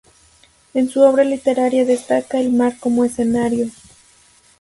[0.73, 3.69] En su obra literaria destaca el mar como escenario.